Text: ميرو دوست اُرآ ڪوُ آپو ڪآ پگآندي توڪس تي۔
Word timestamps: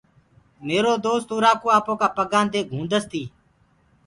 ميرو 0.67 0.93
دوست 1.05 1.27
اُرآ 1.33 1.51
ڪوُ 1.61 1.67
آپو 1.77 1.93
ڪآ 1.99 2.07
پگآندي 2.17 2.61
توڪس 2.69 3.03
تي۔ 3.11 3.23